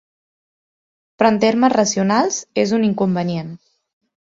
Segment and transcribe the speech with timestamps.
[1.19, 3.55] Però en termes racionals és un inconvenient.